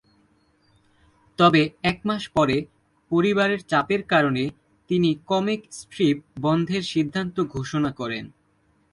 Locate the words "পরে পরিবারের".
2.29-3.61